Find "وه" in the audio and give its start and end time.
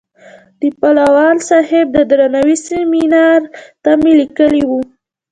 4.69-4.81